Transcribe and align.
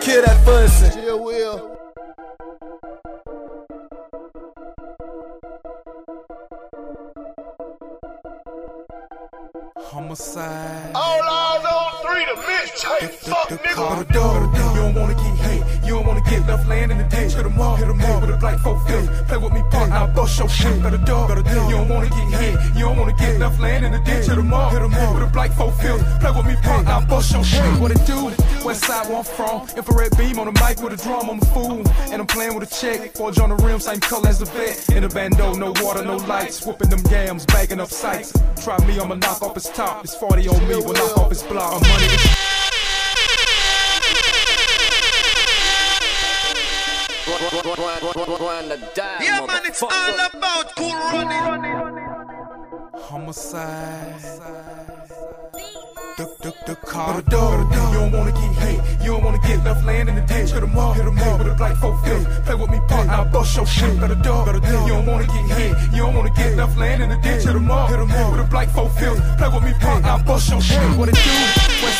Kill 0.00 0.22
that 0.22 0.44
fussing. 0.44 0.92
Chill, 0.92 1.22
Will. 1.24 1.76
Homicide. 9.76 10.92
All 10.94 11.22
eyes 11.22 11.64
on 11.64 11.92
three, 12.02 12.24
the 12.24 12.40
mixtape. 12.40 13.10
Fuck 13.10 13.48
the 13.48 13.56
nigga. 13.56 13.74
car 13.74 14.04
door. 14.04 14.40
You 14.40 14.80
don't 14.80 14.94
wanna 14.94 15.14
get 15.14 15.36
hate. 15.46 15.64
You 15.84 15.94
don't 15.94 16.06
wanna 16.06 16.20
get 16.22 16.46
left 16.46 16.66
laying 16.68 16.90
in 16.90 16.98
the 16.98 17.04
day. 17.04 17.24
ditch. 17.24 17.34
Hit 17.34 17.44
'em 17.44 17.60
all, 17.60 17.76
hit 17.76 17.88
'em 17.88 18.00
all 18.04 18.20
with 18.20 18.30
a 18.30 18.36
black 18.36 18.58
folk 18.60 18.78
fist. 18.86 19.10
Play 19.28 19.36
with 19.36 19.42
me, 19.42 19.48
punk. 19.48 19.48
I'll 19.48 19.49
bust 20.20 20.38
your 20.38 20.48
shit. 20.48 20.82
Better 20.82 20.98
dog, 20.98 21.28
better 21.28 21.42
dog. 21.42 21.70
You 21.70 21.76
don't 21.76 21.88
wanna 21.88 22.08
get 22.08 22.28
hit. 22.40 22.54
You 22.76 22.84
don't 22.86 22.98
wanna 22.98 23.16
get 23.16 23.38
left 23.38 23.58
laying 23.60 23.84
in 23.84 23.92
the 23.92 23.98
ditch. 24.00 24.26
Hit 24.26 24.38
'em 24.38 24.52
all, 24.52 24.70
hit 24.70 24.82
'em 24.82 24.94
all 24.94 25.14
with 25.14 25.22
a 25.22 25.32
black 25.36 25.52
folk 25.52 25.74
fist. 25.80 26.04
Play 26.20 26.32
with 26.36 26.46
me, 26.46 26.56
punk. 26.62 26.88
I'll 26.88 27.06
bust 27.06 27.32
your 27.32 27.44
shit. 27.44 27.72
What 27.80 27.90
it 27.90 28.04
do? 28.06 28.18
West 28.64 28.84
side 28.84 29.06
where 29.08 29.18
I'm 29.18 29.24
from. 29.24 29.56
Infrared 29.76 30.16
beam 30.18 30.38
on 30.38 30.46
the 30.50 30.56
mic 30.62 30.76
with 30.82 30.92
a 30.98 31.00
drum. 31.04 31.30
I'm 31.30 31.38
a 31.44 31.46
fool. 31.54 31.82
And 32.12 32.18
I'm 32.22 32.26
playing 32.26 32.54
with 32.54 32.70
a 32.70 32.72
check. 32.80 33.16
Forge 33.16 33.38
on 33.38 33.48
the 33.50 33.58
rim, 33.64 33.80
same 33.80 34.00
color 34.00 34.28
as 34.28 34.38
the 34.38 34.48
vet. 34.56 34.76
In 34.96 35.04
a 35.04 35.08
bando, 35.08 35.54
no 35.54 35.72
water, 35.82 36.02
no 36.04 36.16
lights. 36.16 36.56
Whooping 36.64 36.90
them 36.90 37.02
yams, 37.10 37.44
bagging 37.46 37.80
up 37.80 37.90
sights. 37.90 38.32
Try 38.62 38.76
me, 38.86 39.00
I'ma 39.00 39.14
knock 39.14 39.42
off 39.42 39.54
his 39.54 39.68
top. 39.80 40.04
It's 40.04 40.14
40 40.14 40.48
on 40.48 40.60
me, 40.68 40.76
will 40.76 40.92
knock 41.00 41.16
off 41.18 41.30
his 41.30 41.42
block. 41.42 41.72
I'm 41.74 41.88
money. 41.88 42.59
Yeah, 49.22 49.46
man, 49.46 49.62
it's 49.64 49.82
all 49.82 49.90
about 49.90 50.74
cool 50.76 50.92
running. 51.12 51.70
Homicide. 52.98 54.20
The, 56.16 56.26
the, 56.42 56.52
the 56.66 56.76
car 56.76 57.22
door. 57.22 57.60
You 57.70 57.94
don't 57.94 58.12
wanna 58.12 58.32
get 58.32 58.52
hate. 58.58 58.80
You 59.04 59.12
don't 59.12 59.24
wanna 59.24 59.38
get 59.38 59.64
left 59.64 59.84
laying 59.86 60.08
in 60.08 60.16
the 60.16 60.20
ditch. 60.22 60.50
Hit 60.50 60.62
all, 60.62 60.92
hit 60.94 61.06
all 61.06 61.38
with 61.38 61.46
a 61.46 61.54
black 61.54 61.76
folk 61.76 62.04
fist. 62.04 62.28
Play 62.44 62.54
with 62.56 62.70
me, 62.70 62.80
punk. 62.88 63.08
I'll 63.08 63.24
bust 63.24 63.56
your 63.56 63.66
shit. 63.66 64.00
Better 64.00 64.16
dog. 64.16 64.48
You 64.48 64.88
don't 64.88 65.06
wanna 65.06 65.26
get 65.26 65.46
hate. 65.56 65.74
You 65.92 66.02
don't 66.02 66.14
wanna 66.16 66.30
get 66.30 66.56
left 66.56 66.76
laying 66.76 67.00
in 67.00 67.08
the 67.10 67.16
ditch. 67.16 67.44
Hit 67.44 67.54
all, 67.54 67.86
hit 67.86 67.98
all 68.00 68.30
with 68.32 68.40
a 68.40 68.48
black 68.50 68.68
folk 68.70 68.90
fist. 68.98 69.22
Play 69.38 69.48
with 69.48 69.62
me, 69.62 69.72
punk. 69.80 70.04
I'll 70.04 70.22
bust 70.24 70.50
your 70.50 70.60
shit. 70.60 70.98
What 70.98 71.08
it 71.08 71.14
do? 71.14 71.30
West 71.86 71.99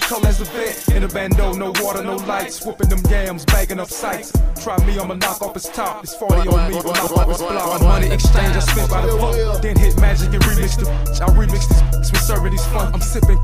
color 0.00 0.28
as 0.28 0.38
the 0.38 0.44
vet. 0.46 0.96
In 0.96 1.02
a 1.02 1.08
bando, 1.08 1.50
oh, 1.50 1.52
no 1.52 1.72
water, 1.82 2.02
no 2.02 2.16
lights. 2.16 2.64
Whooping 2.64 2.88
them 2.88 3.00
yams, 3.10 3.44
bagging 3.44 3.80
up 3.80 3.88
sights. 3.88 4.32
Try 4.62 4.76
me, 4.86 4.98
I'ma 4.98 5.14
knock 5.14 5.42
off 5.42 5.54
his 5.54 5.68
top. 5.68 6.04
It's 6.04 6.14
40 6.14 6.48
on 6.48 6.70
me, 6.70 6.76
will 6.76 6.92
knock 6.92 7.10
off 7.12 7.28
his 7.28 7.38
block. 7.38 7.82
Money 7.82 8.08
exchange, 8.08 8.56
I 8.56 8.60
spent 8.60 8.90
by 8.90 9.04
the 9.04 9.18
fuck. 9.18 9.62
Then 9.62 9.76
hit 9.76 10.00
magic 10.00 10.32
and 10.32 10.42
remix 10.44 10.78
the. 10.78 10.86
I 11.22 11.28
remix 11.30 11.68
these. 11.68 12.10
Been 12.10 12.20
serving 12.20 12.52
these 12.52 12.66
fun. 12.66 12.92
I'm 12.94 13.00
sipping. 13.00 13.38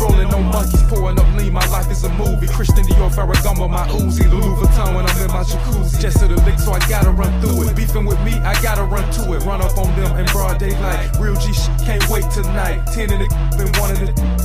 Rolling 0.00 0.28
no 0.30 0.42
monkeys, 0.42 0.82
pouring 0.84 1.18
up 1.18 1.28
lean. 1.36 1.52
My 1.52 1.66
life 1.68 1.90
is 1.90 2.04
a 2.04 2.10
movie. 2.14 2.48
Christian 2.48 2.84
Dior, 2.84 3.10
Ferragamo, 3.10 3.70
my 3.70 3.86
Uzi. 3.88 4.28
Louis 4.30 4.54
Vuitton 4.58 4.94
when 4.96 5.06
I'm 5.06 5.18
in 5.22 5.28
my 5.28 5.44
jacuzzi. 5.44 6.00
Just 6.00 6.18
to 6.18 6.28
the 6.28 6.36
lick, 6.42 6.58
so 6.58 6.72
I 6.72 6.80
gotta 6.88 7.10
run 7.10 7.32
through 7.40 7.68
it. 7.68 7.76
Beefing 7.76 8.06
with 8.06 8.20
me, 8.22 8.32
I 8.40 8.60
gotta 8.62 8.84
run 8.84 9.08
to 9.12 9.32
it. 9.34 9.44
Run 9.44 9.62
up 9.62 9.76
on 9.78 9.94
them 9.96 10.18
in 10.18 10.26
broad 10.26 10.58
daylight. 10.58 11.16
Real 11.18 11.36
G 11.36 11.52
shit, 11.52 11.70
can't 11.84 12.08
wait 12.08 12.28
tonight. 12.30 12.84
Ten 12.92 13.12
in 13.12 13.20
the 13.20 13.28
been 13.56 13.70
one 13.80 13.96
in 13.96 14.06
the. 14.06 14.41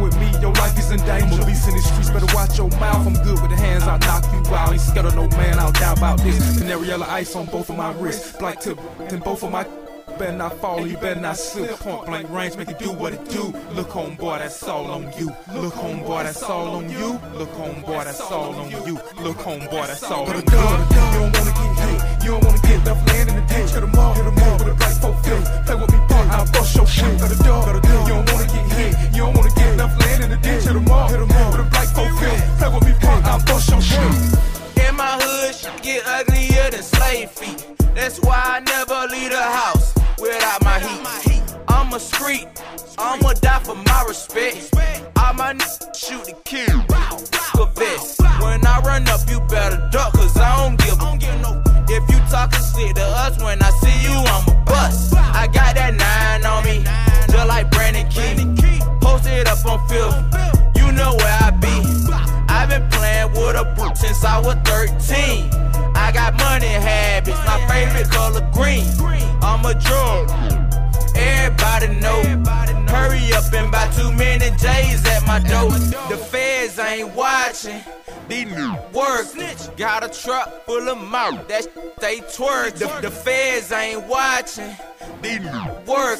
With 0.00 0.18
me, 0.18 0.30
your 0.40 0.52
life 0.52 0.78
is 0.78 0.90
in 0.90 1.00
danger. 1.04 1.44
Beast 1.44 1.68
in 1.68 1.74
the 1.74 1.82
streets, 1.82 2.10
better 2.10 2.34
watch 2.34 2.56
your 2.56 2.70
mouth. 2.80 3.06
I'm 3.06 3.14
good 3.22 3.40
with 3.42 3.50
the 3.50 3.56
hands, 3.56 3.84
I'll 3.84 3.98
knock 3.98 4.24
you 4.32 4.54
out. 4.54 4.72
Ain't 4.72 4.80
scared 4.80 5.06
of 5.06 5.14
no 5.14 5.28
man, 5.36 5.58
I'll 5.58 5.72
die 5.72 5.92
about 5.92 6.18
this. 6.20 6.38
Canariella 6.58 7.06
ice 7.08 7.36
on 7.36 7.46
both 7.46 7.68
of 7.68 7.76
my 7.76 7.92
wrists. 8.00 8.36
Black 8.38 8.60
tip, 8.60 8.78
then 9.08 9.20
both 9.20 9.42
of 9.42 9.50
my. 9.52 9.66
Better 10.18 10.32
not 10.32 10.60
fall, 10.60 10.86
you 10.86 10.96
better 10.98 11.20
not 11.20 11.36
slip. 11.36 11.70
Point 11.80 12.04
blank 12.06 12.28
range, 12.30 12.56
make 12.56 12.68
it 12.68 12.78
do 12.78 12.92
what 12.92 13.14
it 13.14 13.26
do. 13.30 13.54
Look, 13.72 13.90
home, 13.90 14.16
boy, 14.16 14.38
that's 14.38 14.62
all 14.64 14.90
on 14.90 15.12
you. 15.18 15.34
Look, 15.54 15.72
home, 15.72 16.00
boy, 16.00 16.24
that's 16.24 16.42
all 16.42 16.76
on 16.76 16.90
you. 16.90 17.18
Look, 17.34 17.50
home, 17.50 17.80
boy, 17.82 18.04
that's 18.04 18.20
all 18.20 18.54
on 18.54 18.70
you. 18.70 18.98
Look, 19.22 19.38
home, 19.40 19.60
boy, 19.70 19.86
that's 19.86 20.02
all 20.02 20.28
on 20.28 20.36
you. 20.36 20.42
You 20.42 20.48
don't 20.50 21.32
wanna 21.32 21.52
get 21.52 21.72
hate, 21.84 22.24
you 22.24 22.30
don't 22.32 22.44
wanna 22.44 22.58
get 22.58 22.84
left 22.84 23.08
laying 23.08 23.28
in 23.28 23.36
the 23.36 23.42
ditch. 23.48 23.70
Hit 23.70 23.82
'em 23.82 23.98
all, 23.98 24.12
hit 24.14 24.26
'em 24.26 24.38
all 24.42 24.58
with 24.58 24.68
a 24.68 24.74
That's 38.10 38.26
why 38.26 38.42
I 38.44 38.58
never 38.58 39.06
leave 39.14 39.30
the 39.30 39.40
house 39.40 39.94
without 40.18 40.64
my 40.64 40.80
heat. 40.80 41.44
I'm 41.68 41.92
a 41.92 42.00
street, 42.00 42.48
I'ma 42.98 43.34
die 43.34 43.60
for 43.60 43.76
my 43.76 44.04
respect. 44.08 44.74
All 45.16 45.32
my 45.34 45.54
niggas 45.54 45.94
shoot 45.94 46.24
to 46.24 46.34
kill, 46.44 46.82
for 47.54 47.70
vest. 47.76 48.18
When 48.42 48.66
I 48.66 48.80
run 48.80 49.06
up, 49.06 49.20
you 49.30 49.38
better 49.42 49.76
duck, 49.92 50.14
cause 50.14 50.36
I 50.36 50.56
don't 50.56 50.76
give 50.80 50.98
a 51.00 51.38
no. 51.40 51.62
If 51.86 52.02
you 52.10 52.18
talking 52.28 52.58
shit 52.74 52.96
to 52.96 53.04
us, 53.04 53.40
when 53.44 53.62
I 53.62 53.70
see 53.78 54.02
you, 54.02 54.10
I'ma 54.10 54.64
bust. 54.64 55.14
I 55.14 55.46
got 55.46 55.76
that 55.76 55.94
nine 55.94 56.44
on 56.44 56.64
me, 56.64 56.82
just 57.30 57.46
like 57.46 57.70
Brandon 57.70 58.08
Key. 58.08 58.80
Posted 59.00 59.46
up 59.46 59.64
on 59.64 59.86
Phil, 59.86 60.10
you 60.74 60.90
know 60.90 61.14
where 61.14 61.38
I 61.42 61.52
be. 61.52 61.78
I've 62.48 62.70
been 62.70 62.88
playing 62.90 63.30
with 63.34 63.54
a 63.54 63.72
brute 63.76 63.96
since 63.96 64.24
I 64.24 64.40
was 64.40 64.56
13. 64.64 65.69
I 66.10 66.12
got 66.12 66.34
money 66.40 66.66
habits, 66.66 67.38
my 67.46 67.64
favorite 67.68 68.10
color 68.10 68.40
green. 68.52 68.84
I'm 69.42 69.64
a 69.64 69.74
drug. 69.74 70.28
Everybody 71.14 72.00
know. 72.00 72.20
Hurry 72.88 73.32
up 73.32 73.52
and 73.52 73.70
buy 73.70 73.86
too 73.92 74.10
many 74.14 74.50
J's 74.56 75.06
at 75.06 75.24
my 75.24 75.38
door. 75.38 75.70
The 75.70 76.16
feds 76.16 76.80
ain't 76.80 77.14
watching. 77.14 77.80
These 78.26 78.46
new 78.46 78.74
work. 78.92 79.26
Got 79.76 80.02
a 80.02 80.08
truck 80.08 80.66
full 80.66 80.88
of 80.88 80.98
mouth. 80.98 81.46
That 81.46 81.68
they 82.00 82.18
twerk. 82.18 82.74
The, 82.74 82.88
the 83.02 83.10
feds 83.12 83.70
ain't 83.70 84.04
watching. 84.08 84.74
These 85.22 85.42
new 85.42 85.64
work. 85.86 86.18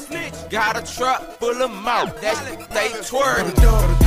Got 0.51 0.77
a 0.77 0.95
truck 0.95 1.33
full 1.41 1.61
of 1.61 1.73
mouth. 1.83 2.21
That 2.21 2.71
they 2.71 2.91
twerk. 3.01 4.00